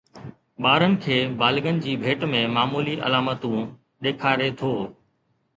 ٻارن 0.65 0.93
کي 1.03 1.17
بالغن 1.41 1.81
جي 1.83 1.93
ڀيٽ 2.05 2.25
۾ 2.33 2.41
معمولي 2.55 2.97
علامتون 3.11 3.71
ڏيکاري 4.07 4.53
ٿو 4.65 4.73